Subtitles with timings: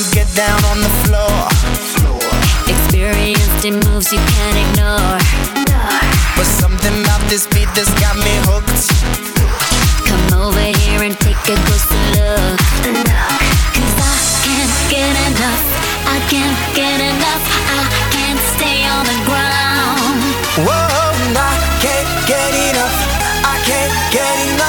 [0.00, 1.40] you get down on the floor.
[2.66, 5.18] Experienced in moves you can't ignore.
[6.36, 8.80] But something about this beat that's got me hooked.
[10.08, 12.56] Come over here and take a closer look.
[13.76, 15.64] Cause I can't get enough.
[16.08, 17.44] I can't get enough.
[17.76, 17.82] I
[18.14, 20.16] can't stay on the ground.
[20.64, 22.96] Whoa, I can't get enough.
[23.44, 24.59] I can't get enough.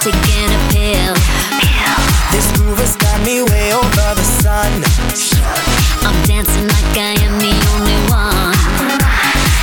[0.00, 1.14] taking a pill.
[2.30, 4.70] This groove has got me way over the sun.
[6.06, 8.54] I'm dancing like I am the only one.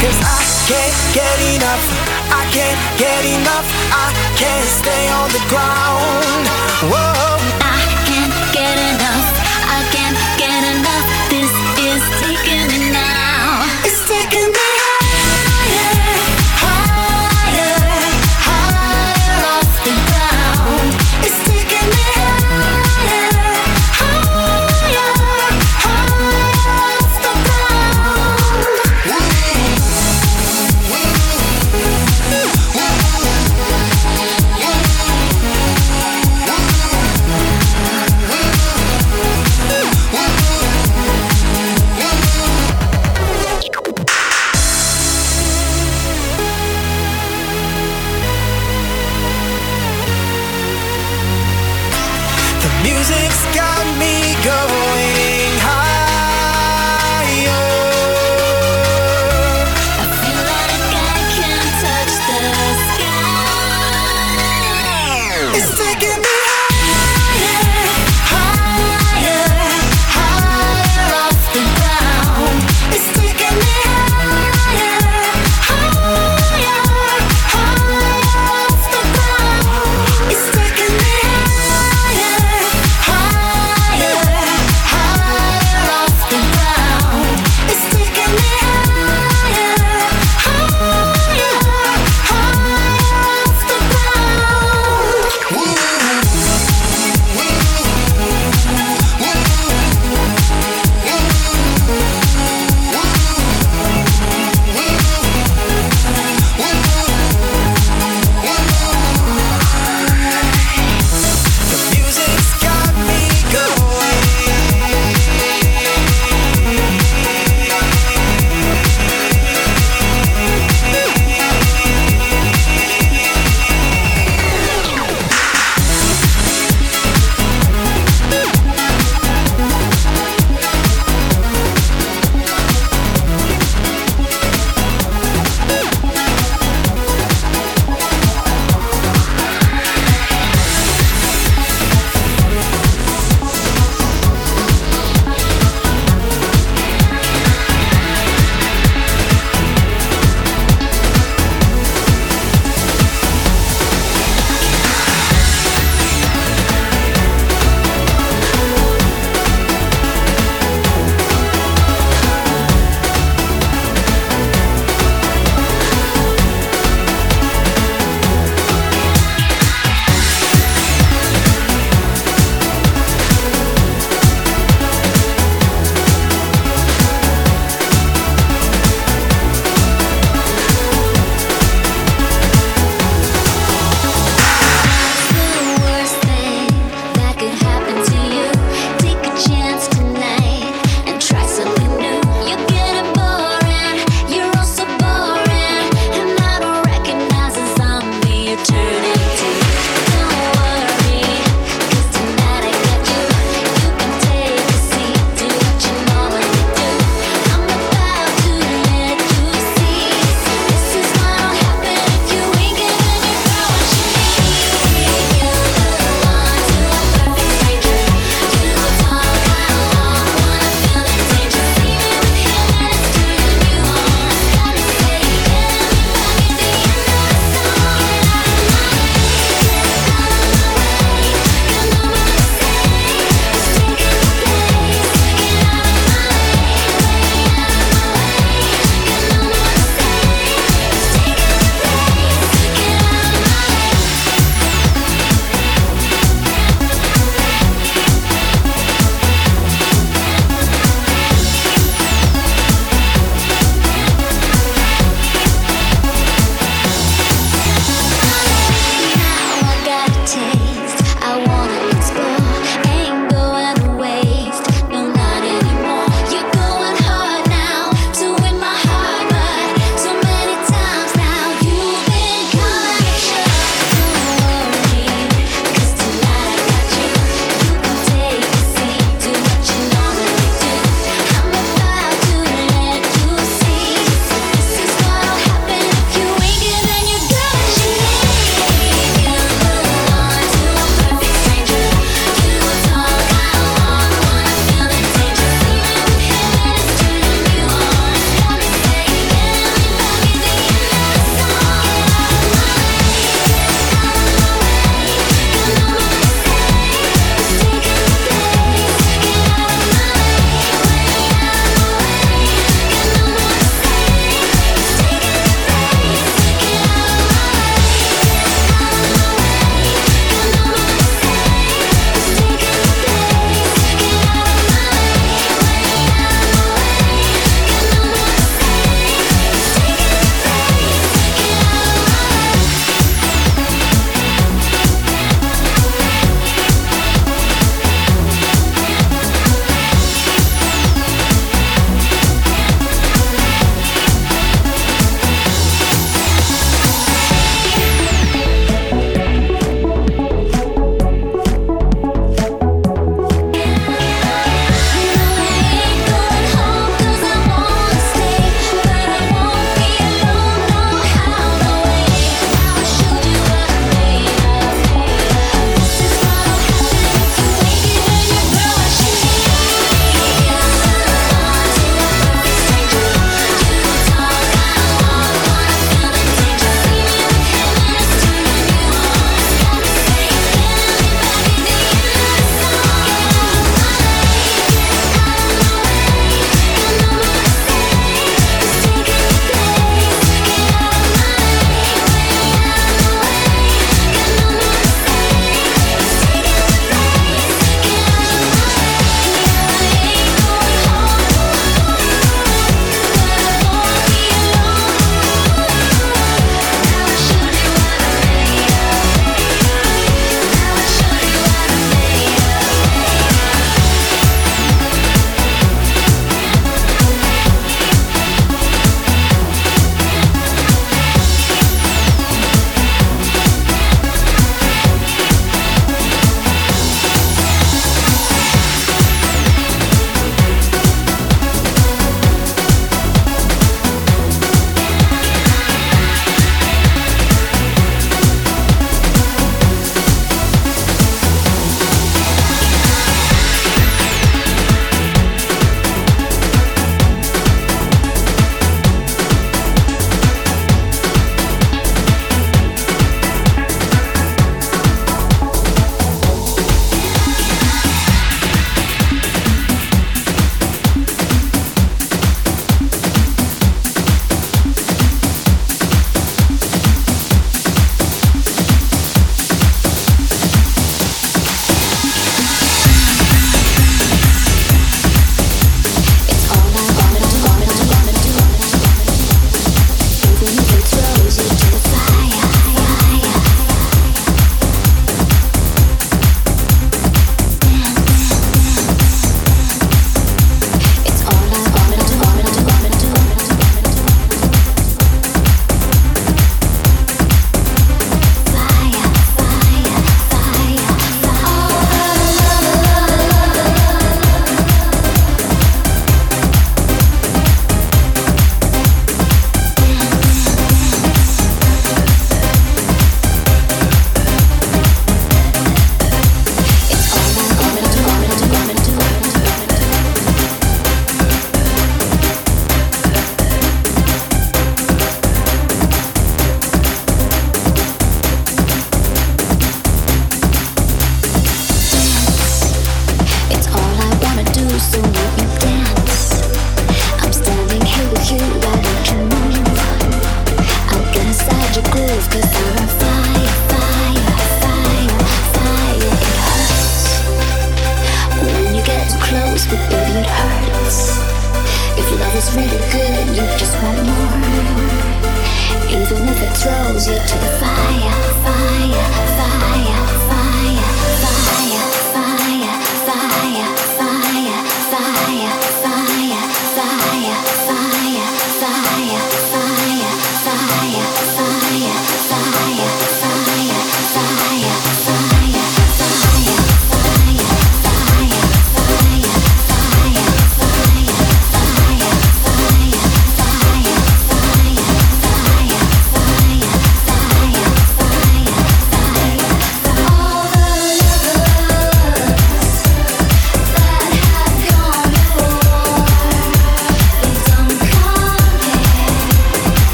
[0.00, 1.84] Cause I can't get enough.
[2.28, 3.68] I can't get enough.
[3.90, 6.46] I can't stay on the ground.
[6.92, 7.17] Whoa.